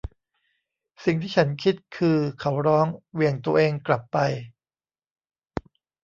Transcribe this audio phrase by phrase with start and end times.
[1.03, 4.17] สิ่งที่ฉันคิดคือ เขาร้อง เหวี่ยงตัวเองกลับไป